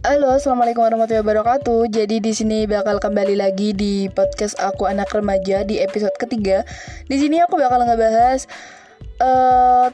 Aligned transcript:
Halo, 0.00 0.32
assalamualaikum 0.32 0.80
warahmatullahi 0.80 1.20
wabarakatuh. 1.20 1.92
Jadi 1.92 2.24
di 2.24 2.32
sini 2.32 2.64
bakal 2.64 2.96
kembali 2.96 3.36
lagi 3.36 3.76
di 3.76 4.08
podcast 4.08 4.56
aku 4.56 4.88
anak 4.88 5.12
remaja 5.12 5.60
di 5.60 5.76
episode 5.76 6.16
ketiga. 6.16 6.64
Di 7.04 7.20
sini 7.20 7.36
aku 7.44 7.60
bakal 7.60 7.84
ngebahas 7.84 8.48
uh, 9.20 9.92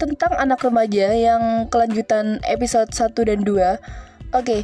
tentang 0.00 0.32
anak 0.40 0.64
remaja 0.64 1.12
yang 1.12 1.68
kelanjutan 1.68 2.40
episode 2.48 2.88
1 2.88 3.12
dan 3.12 3.44
2. 3.44 3.44
Oke. 3.44 3.76
Okay. 4.32 4.60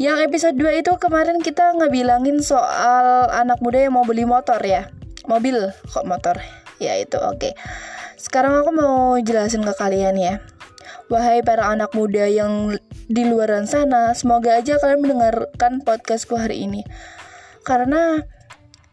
Yang 0.00 0.32
episode 0.32 0.56
2 0.56 0.80
itu 0.80 0.92
kemarin 0.96 1.36
kita 1.44 1.76
ngebilangin 1.76 2.40
soal 2.40 3.28
anak 3.28 3.60
muda 3.60 3.84
yang 3.84 3.92
mau 3.92 4.08
beli 4.08 4.24
motor 4.24 4.64
ya. 4.64 4.88
Mobil 5.28 5.76
kok 5.92 6.08
motor. 6.08 6.40
Ya 6.80 6.96
itu 6.96 7.20
oke. 7.20 7.36
Okay. 7.36 7.52
Sekarang 8.16 8.64
aku 8.64 8.72
mau 8.72 9.20
jelasin 9.20 9.60
ke 9.60 9.76
kalian 9.76 10.16
ya. 10.16 10.40
Wahai 11.12 11.44
para 11.44 11.68
anak 11.68 11.92
muda 11.92 12.24
yang 12.24 12.80
di 13.08 13.24
luar 13.24 13.64
sana. 13.64 14.12
Semoga 14.12 14.60
aja 14.60 14.76
kalian 14.76 15.02
mendengarkan 15.02 15.80
podcastku 15.82 16.36
hari 16.36 16.68
ini. 16.68 16.84
Karena 17.64 18.20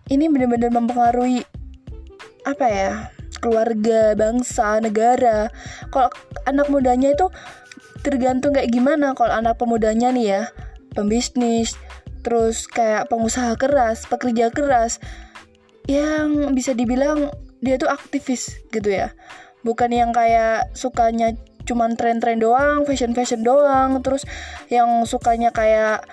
ini 0.07 0.31
benar-benar 0.31 0.71
mempengaruhi 0.71 1.43
apa 2.47 2.67
ya? 2.67 2.91
keluarga, 3.45 4.17
bangsa, 4.17 4.81
negara. 4.81 5.53
Kalau 5.93 6.09
anak 6.49 6.65
mudanya 6.73 7.13
itu 7.13 7.29
tergantung 8.01 8.57
kayak 8.57 8.73
gimana. 8.73 9.13
Kalau 9.13 9.37
anak 9.37 9.61
pemudanya 9.61 10.09
nih 10.09 10.25
ya, 10.25 10.41
pembisnis, 10.97 11.77
terus 12.25 12.65
kayak 12.65 13.05
pengusaha 13.05 13.53
keras, 13.53 14.09
pekerja 14.09 14.49
keras 14.49 14.97
yang 15.85 16.57
bisa 16.57 16.73
dibilang 16.73 17.29
dia 17.61 17.77
tuh 17.77 17.91
aktivis 17.93 18.57
gitu 18.73 18.89
ya. 18.89 19.13
Bukan 19.61 19.93
yang 19.93 20.09
kayak 20.09 20.73
sukanya 20.73 21.37
cuman 21.65 21.97
tren-tren 21.97 22.37
doang, 22.37 22.85
fashion-fashion 22.85 23.41
doang, 23.41 23.99
terus 24.05 24.23
yang 24.69 25.03
sukanya 25.03 25.49
kayak 25.49 26.05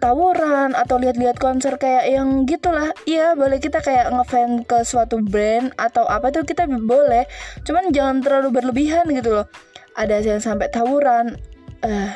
tawuran 0.00 0.72
atau 0.72 0.96
lihat-lihat 0.96 1.36
konser 1.36 1.76
kayak 1.76 2.08
yang 2.08 2.48
gitulah. 2.48 2.90
Iya 3.04 3.36
boleh 3.36 3.60
kita 3.60 3.84
kayak 3.84 4.08
ngefans 4.10 4.64
ke 4.64 4.78
suatu 4.82 5.20
brand 5.20 5.70
atau 5.76 6.08
apa 6.08 6.32
tuh 6.32 6.48
kita 6.48 6.64
boleh. 6.66 7.28
Cuman 7.68 7.92
jangan 7.92 8.24
terlalu 8.24 8.48
berlebihan 8.58 9.04
gitu 9.12 9.36
loh. 9.36 9.46
Ada 9.94 10.24
yang 10.24 10.40
sampai 10.40 10.72
tawuran. 10.72 11.36
Eh 11.84 12.10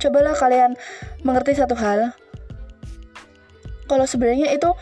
cobalah 0.00 0.32
kalian 0.32 0.80
mengerti 1.22 1.60
satu 1.60 1.76
hal. 1.76 2.16
Kalau 3.84 4.08
sebenarnya 4.08 4.48
itu 4.56 4.72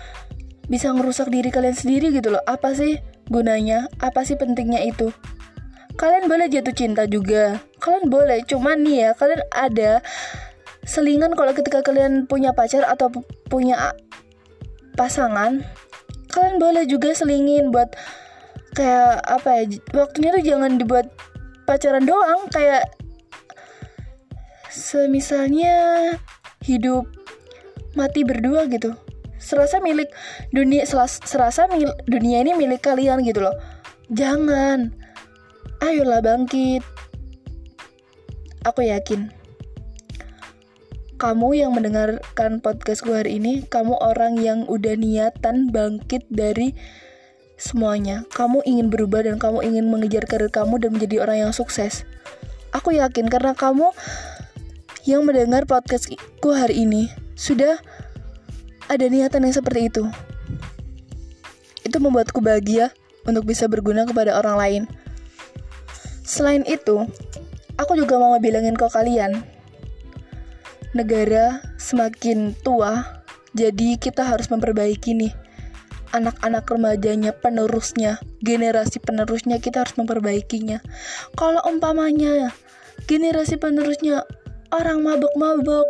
bisa 0.71 0.95
ngerusak 0.95 1.27
diri 1.27 1.51
kalian 1.51 1.75
sendiri 1.75 2.15
gitu 2.15 2.31
loh. 2.31 2.43
Apa 2.47 2.71
sih 2.79 3.03
gunanya? 3.27 3.91
Apa 3.99 4.23
sih 4.23 4.39
pentingnya 4.39 4.79
itu 4.87 5.11
kalian 6.03 6.27
boleh 6.27 6.51
jatuh 6.51 6.75
cinta 6.75 7.07
juga. 7.07 7.63
Kalian 7.79 8.11
boleh 8.11 8.43
cuman 8.43 8.83
nih 8.83 9.07
ya 9.07 9.11
kalian 9.15 9.47
ada 9.55 10.03
selingan 10.83 11.39
kalau 11.39 11.55
ketika 11.55 11.79
kalian 11.87 12.27
punya 12.27 12.51
pacar 12.51 12.83
atau 12.83 13.07
punya 13.47 13.95
pasangan 14.99 15.63
kalian 16.33 16.57
boleh 16.59 16.85
juga 16.91 17.15
selingin 17.15 17.71
buat 17.71 17.95
kayak 18.75 19.21
apa 19.23 19.49
ya 19.63 19.65
waktunya 19.95 20.35
tuh 20.35 20.43
jangan 20.43 20.81
dibuat 20.81 21.07
pacaran 21.69 22.03
doang 22.03 22.51
kayak 22.51 22.89
semisalnya 24.73 25.77
hidup 26.65 27.07
mati 27.93 28.25
berdua 28.25 28.67
gitu. 28.67 28.97
Serasa 29.37 29.83
milik 29.83 30.09
dunia 30.55 30.87
serasa 30.87 31.69
mil, 31.71 31.93
dunia 32.09 32.41
ini 32.43 32.57
milik 32.57 32.81
kalian 32.81 33.21
gitu 33.23 33.45
loh. 33.45 33.55
Jangan 34.09 35.02
Ayolah 35.83 36.23
bangkit. 36.23 36.87
Aku 38.63 38.87
yakin 38.87 39.35
kamu 41.19 41.59
yang 41.59 41.75
mendengarkan 41.75 42.63
podcast 42.63 43.03
gue 43.03 43.19
hari 43.19 43.43
ini, 43.43 43.67
kamu 43.67 43.99
orang 43.99 44.39
yang 44.39 44.63
udah 44.71 44.95
niatan 44.95 45.75
bangkit 45.75 46.23
dari 46.31 46.79
semuanya. 47.59 48.23
Kamu 48.31 48.63
ingin 48.63 48.95
berubah 48.95 49.27
dan 49.27 49.43
kamu 49.43 49.67
ingin 49.67 49.91
mengejar 49.91 50.23
karir 50.31 50.55
kamu 50.55 50.79
dan 50.79 50.95
menjadi 50.95 51.27
orang 51.27 51.51
yang 51.51 51.53
sukses. 51.55 52.07
Aku 52.71 52.95
yakin 52.95 53.27
karena 53.27 53.51
kamu 53.59 53.91
yang 55.03 55.27
mendengar 55.27 55.67
podcast 55.67 56.07
gue 56.15 56.55
hari 56.55 56.87
ini 56.87 57.11
sudah 57.35 57.83
ada 58.87 59.07
niatan 59.11 59.51
yang 59.51 59.55
seperti 59.59 59.91
itu. 59.91 60.07
Itu 61.83 61.99
membuatku 61.99 62.39
bahagia 62.39 62.95
untuk 63.27 63.51
bisa 63.51 63.67
berguna 63.67 64.07
kepada 64.07 64.39
orang 64.39 64.59
lain. 64.63 64.83
Selain 66.23 66.63
itu, 66.65 67.07
aku 67.77 67.93
juga 67.99 68.19
mau 68.19 68.39
bilangin 68.39 68.79
ke 68.79 68.87
kalian, 68.89 69.43
negara 70.95 71.61
semakin 71.77 72.55
tua, 72.63 73.23
jadi 73.53 74.01
kita 74.01 74.25
harus 74.25 74.49
memperbaiki 74.49 75.13
nih 75.19 75.33
anak-anak 76.13 76.69
remajanya, 76.69 77.33
penerusnya, 77.33 78.21
generasi 78.45 79.01
penerusnya 79.01 79.59
kita 79.59 79.83
harus 79.83 79.97
memperbaikinya. 79.97 80.85
Kalau 81.35 81.61
umpamanya 81.65 82.53
generasi 83.09 83.57
penerusnya 83.57 84.23
orang 84.71 85.01
mabok-mabok, 85.01 85.89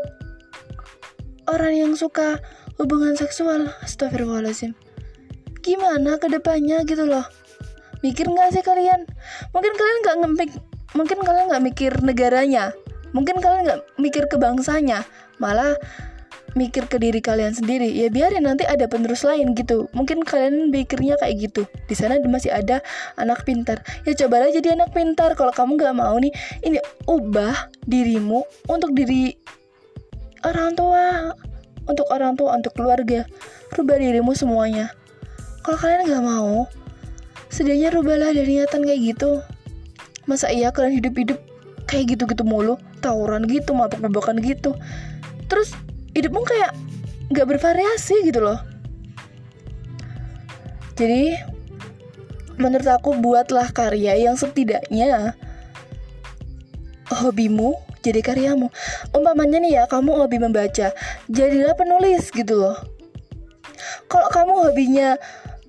orang 1.50 1.74
yang 1.74 1.92
suka 1.98 2.38
hubungan 2.78 3.18
seksual, 3.18 3.68
astagfirullahaladzim. 3.82 4.78
Gimana 5.62 6.18
ke 6.18 6.30
depannya 6.30 6.82
gitu 6.86 7.06
loh? 7.06 7.26
Mikir 8.02 8.26
nggak 8.28 8.52
sih 8.52 8.62
kalian? 8.62 9.06
Mungkin 9.54 9.72
kalian 9.72 9.98
nggak 10.02 10.16
ngempik 10.22 10.50
mungkin 10.92 11.18
kalian 11.24 11.46
nggak 11.48 11.64
mikir 11.64 11.92
negaranya. 12.04 12.76
Mungkin 13.16 13.40
kalian 13.40 13.62
nggak 13.68 13.80
mikir 13.96 14.24
ke 14.28 14.36
bangsanya. 14.36 15.04
Malah 15.40 15.76
mikir 16.52 16.84
ke 16.88 17.00
diri 17.00 17.20
kalian 17.24 17.56
sendiri. 17.56 17.88
Ya 17.88 18.12
biarin 18.12 18.44
nanti 18.44 18.68
ada 18.68 18.84
penerus 18.88 19.24
lain 19.24 19.56
gitu. 19.56 19.88
Mungkin 19.96 20.24
kalian 20.24 20.72
pikirnya 20.72 21.16
kayak 21.20 21.50
gitu. 21.50 21.62
Di 21.88 21.94
sana 21.96 22.20
masih 22.24 22.52
ada 22.52 22.80
anak 23.16 23.44
pintar. 23.48 23.80
Ya 24.04 24.12
cobalah 24.16 24.52
jadi 24.52 24.76
anak 24.76 24.92
pintar. 24.92 25.32
Kalau 25.36 25.52
kamu 25.52 25.80
nggak 25.80 25.96
mau 25.96 26.16
nih 26.20 26.32
ini 26.64 26.78
ubah 27.08 27.72
dirimu 27.88 28.44
untuk 28.68 28.92
diri 28.92 29.36
orang 30.44 30.76
tua. 30.76 31.32
Untuk 31.82 32.06
orang 32.14 32.38
tua 32.38 32.54
untuk 32.56 32.72
keluarga. 32.76 33.26
Rubah 33.74 33.96
dirimu 33.96 34.36
semuanya. 34.36 34.92
Kalau 35.64 35.78
kalian 35.78 36.04
nggak 36.08 36.24
mau 36.24 36.68
Setidaknya 37.52 37.92
rubahlah 37.92 38.32
dari 38.32 38.56
niatan 38.56 38.80
kayak 38.80 39.00
gitu. 39.12 39.44
Masa 40.24 40.48
iya 40.48 40.72
kalian 40.72 41.04
hidup-hidup 41.04 41.36
kayak 41.84 42.16
gitu-gitu 42.16 42.48
mulu, 42.48 42.80
tawuran 43.04 43.44
gitu, 43.44 43.76
mabok-mabokan 43.76 44.40
gitu. 44.40 44.72
Terus 45.52 45.76
hidupmu 46.16 46.40
kayak 46.48 46.72
gak 47.36 47.44
bervariasi 47.52 48.24
gitu 48.24 48.40
loh. 48.40 48.56
Jadi 50.96 51.36
menurut 52.56 52.88
aku 52.88 53.16
buatlah 53.20 53.68
karya 53.76 54.16
yang 54.16 54.36
setidaknya 54.40 55.36
hobimu 57.12 57.76
jadi 58.02 58.20
karyamu. 58.24 58.68
Umpamanya 59.14 59.62
nih 59.62 59.72
ya, 59.78 59.82
kamu 59.86 60.16
hobi 60.16 60.42
membaca, 60.42 60.90
jadilah 61.30 61.74
penulis 61.78 62.32
gitu 62.34 62.58
loh. 62.58 62.76
Kalau 64.10 64.28
kamu 64.28 64.52
hobinya 64.68 65.16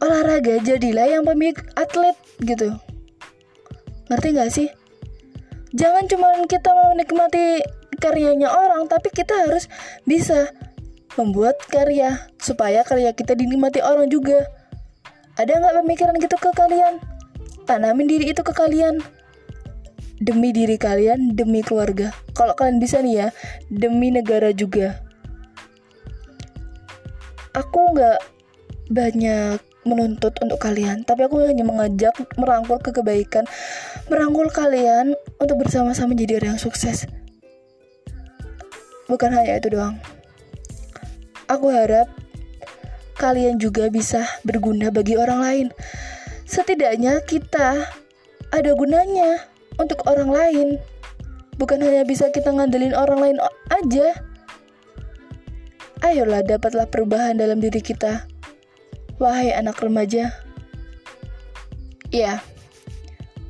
olahraga 0.04 0.60
jadilah 0.60 1.08
yang 1.08 1.24
pemilik 1.24 1.56
atlet 1.80 2.20
gitu. 2.44 2.76
Ngerti 4.12 4.28
gak 4.36 4.52
sih? 4.52 4.68
Jangan 5.72 6.06
cuma 6.12 6.28
kita 6.46 6.70
mau 6.76 6.92
nikmati 6.92 7.64
karyanya 7.98 8.52
orang 8.52 8.86
tapi 8.92 9.10
kita 9.16 9.48
harus 9.48 9.72
bisa 10.04 10.52
membuat 11.16 11.56
karya 11.72 12.20
supaya 12.36 12.84
karya 12.84 13.16
kita 13.16 13.34
dinikmati 13.34 13.80
orang 13.80 14.12
juga. 14.12 14.44
Ada 15.34 15.58
nggak 15.58 15.76
pemikiran 15.82 16.16
gitu 16.22 16.38
ke 16.38 16.52
kalian? 16.54 17.02
Tanamin 17.66 18.06
diri 18.06 18.30
itu 18.30 18.44
ke 18.46 18.54
kalian. 18.54 19.02
Demi 20.22 20.54
diri 20.54 20.78
kalian 20.78 21.34
demi 21.34 21.66
keluarga. 21.66 22.14
Kalau 22.38 22.54
kalian 22.54 22.78
bisa 22.78 23.02
nih 23.02 23.26
ya 23.26 23.28
demi 23.72 24.14
negara 24.14 24.54
juga. 24.54 25.02
Aku 27.58 27.98
nggak 27.98 28.20
banyak 28.94 29.73
menuntut 29.84 30.36
untuk 30.40 30.60
kalian, 30.60 31.04
tapi 31.04 31.28
aku 31.28 31.44
hanya 31.44 31.64
mengajak 31.68 32.16
merangkul 32.40 32.80
ke 32.80 32.96
kebaikan, 32.96 33.44
merangkul 34.08 34.48
kalian 34.52 35.16
untuk 35.40 35.64
bersama-sama 35.64 36.16
jadi 36.16 36.40
orang 36.40 36.56
yang 36.56 36.64
sukses. 36.64 37.08
Bukan 39.12 39.30
hanya 39.36 39.60
itu 39.60 39.76
doang. 39.76 40.00
Aku 41.52 41.70
harap 41.70 42.08
kalian 43.20 43.60
juga 43.60 43.92
bisa 43.92 44.24
berguna 44.48 44.90
bagi 44.90 45.20
orang 45.20 45.40
lain. 45.44 45.68
Setidaknya 46.48 47.20
kita 47.28 47.84
ada 48.50 48.72
gunanya 48.74 49.44
untuk 49.76 50.08
orang 50.08 50.32
lain. 50.32 50.68
Bukan 51.60 51.84
hanya 51.84 52.08
bisa 52.08 52.32
kita 52.34 52.50
ngandelin 52.50 52.96
orang 52.96 53.20
lain 53.20 53.38
aja. 53.70 54.08
Ayolah 56.04 56.44
dapatlah 56.44 56.88
perubahan 56.90 57.40
dalam 57.40 57.64
diri 57.64 57.80
kita 57.80 58.33
Wahai 59.22 59.54
anak 59.54 59.80
remaja, 59.80 60.34
ya, 62.10 62.42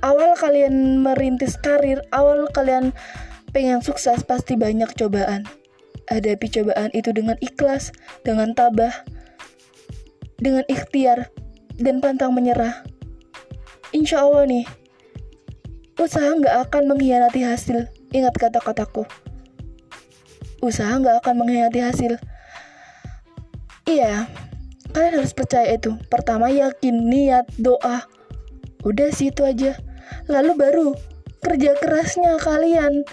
awal 0.03 0.35
kalian 0.37 1.01
merintis 1.01 1.55
karir, 1.59 2.03
awal 2.11 2.45
kalian 2.51 2.91
Pengen 3.53 3.85
sukses 3.85 4.25
pasti 4.25 4.57
banyak 4.57 4.89
cobaan. 4.97 5.45
Hadapi 6.09 6.49
cobaan 6.49 6.89
itu 6.89 7.13
dengan 7.13 7.37
ikhlas, 7.37 7.93
dengan 8.25 8.57
tabah, 8.57 9.05
dengan 10.41 10.65
ikhtiar, 10.65 11.29
dan 11.77 12.01
pantang 12.01 12.33
menyerah. 12.33 12.81
Insya 13.93 14.25
Allah 14.25 14.49
nih, 14.49 14.65
usaha 16.01 16.33
nggak 16.33 16.65
akan 16.65 16.83
mengkhianati 16.89 17.45
hasil. 17.45 17.85
Ingat 18.09 18.41
kata-kataku. 18.41 19.05
Usaha 20.65 20.97
nggak 20.97 21.21
akan 21.21 21.45
mengkhianati 21.45 21.79
hasil. 21.85 22.17
Iya, 23.85 24.25
kalian 24.93 25.19
harus 25.19 25.33
percaya 25.33 25.75
itu. 25.75 25.97
Pertama 26.07 26.47
yakin, 26.53 27.09
niat, 27.09 27.49
doa. 27.57 28.05
Udah 28.85 29.09
sih 29.09 29.33
itu 29.33 29.41
aja. 29.43 29.75
Lalu 30.29 30.51
baru 30.55 30.87
kerja 31.43 31.75
kerasnya 31.75 32.39
kalian 32.39 33.03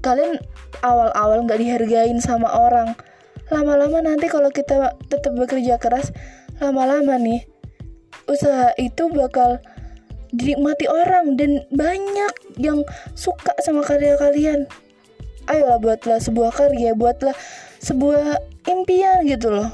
kalian 0.00 0.40
awal-awal 0.80 1.44
nggak 1.44 1.60
dihargain 1.60 2.18
sama 2.22 2.48
orang 2.48 2.96
lama-lama 3.52 4.00
nanti 4.00 4.32
kalau 4.32 4.48
kita 4.48 4.96
tetap 5.12 5.36
bekerja 5.36 5.76
keras 5.76 6.14
lama-lama 6.62 7.20
nih 7.20 7.44
usaha 8.24 8.72
itu 8.80 9.12
bakal 9.12 9.60
dinikmati 10.32 10.88
orang 10.88 11.36
dan 11.36 11.64
banyak 11.72 12.32
yang 12.60 12.84
suka 13.16 13.52
sama 13.64 13.80
karya 13.84 14.16
kalian 14.20 14.68
ayolah 15.48 15.80
buatlah 15.80 16.20
sebuah 16.20 16.52
karya 16.52 16.92
buatlah 16.92 17.32
sebuah 17.80 18.40
impian 18.68 19.24
gitu 19.24 19.48
loh 19.48 19.72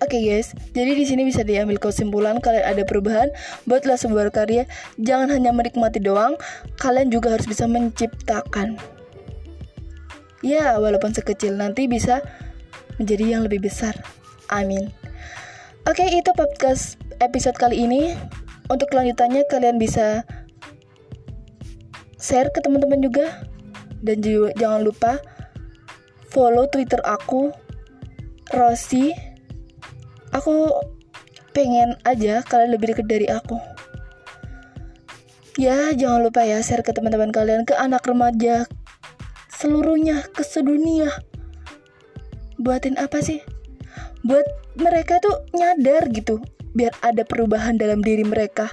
Oke 0.00 0.16
okay 0.16 0.32
guys, 0.32 0.56
jadi 0.72 0.96
di 0.96 1.04
sini 1.04 1.28
bisa 1.28 1.44
diambil 1.44 1.76
kesimpulan 1.76 2.40
kalian 2.40 2.64
ada 2.64 2.88
perubahan, 2.88 3.28
buatlah 3.68 4.00
sebuah 4.00 4.32
karya, 4.32 4.64
jangan 4.96 5.28
hanya 5.28 5.52
menikmati 5.52 6.00
doang, 6.00 6.40
kalian 6.80 7.12
juga 7.12 7.36
harus 7.36 7.44
bisa 7.44 7.68
menciptakan. 7.68 8.80
Ya, 10.40 10.80
walaupun 10.80 11.12
sekecil 11.12 11.52
nanti 11.52 11.84
bisa 11.84 12.24
menjadi 12.96 13.36
yang 13.36 13.42
lebih 13.44 13.60
besar. 13.60 13.92
Amin. 14.48 14.88
Oke, 15.84 16.00
okay, 16.00 16.16
itu 16.16 16.32
podcast 16.32 16.96
episode 17.20 17.60
kali 17.60 17.84
ini. 17.84 18.16
Untuk 18.72 18.88
kelanjutannya 18.88 19.44
kalian 19.52 19.76
bisa 19.76 20.24
share 22.16 22.48
ke 22.56 22.64
teman-teman 22.64 23.04
juga 23.04 23.44
dan 24.00 24.24
juga 24.24 24.56
jangan 24.56 24.80
lupa 24.80 25.20
follow 26.32 26.64
Twitter 26.72 27.04
aku 27.04 27.52
Rossi 28.56 29.29
aku 30.30 30.70
pengen 31.50 31.98
aja 32.06 32.42
kalian 32.46 32.74
lebih 32.74 32.94
dekat 32.94 33.06
dari 33.06 33.26
aku. 33.26 33.58
Ya 35.58 35.92
jangan 35.92 36.24
lupa 36.24 36.46
ya 36.46 36.62
share 36.62 36.86
ke 36.86 36.94
teman-teman 36.94 37.34
kalian 37.34 37.66
ke 37.68 37.74
anak 37.76 38.06
remaja 38.06 38.64
seluruhnya 39.50 40.24
ke 40.32 40.46
sedunia. 40.46 41.10
Buatin 42.56 42.96
apa 42.96 43.20
sih? 43.20 43.42
Buat 44.24 44.46
mereka 44.78 45.20
tuh 45.20 45.44
nyadar 45.52 46.08
gitu 46.14 46.40
biar 46.72 46.94
ada 47.02 47.26
perubahan 47.26 47.76
dalam 47.76 48.00
diri 48.00 48.22
mereka. 48.22 48.70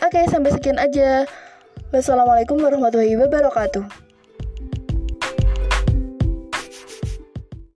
Oke 0.00 0.24
sampai 0.30 0.54
sekian 0.54 0.78
aja. 0.78 1.26
Wassalamualaikum 1.90 2.62
warahmatullahi 2.62 3.18
wabarakatuh 3.18 4.09